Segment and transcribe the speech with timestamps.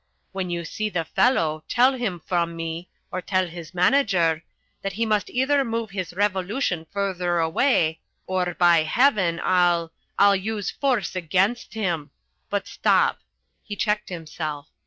[0.31, 4.43] When you see the fellow, tell him from me or tell his manager
[4.81, 10.71] that he must either move his revolution further away or, by heaven, I'll I'll use
[10.71, 12.09] force against him.
[12.49, 13.19] But stop,"
[13.61, 14.69] he checked himself.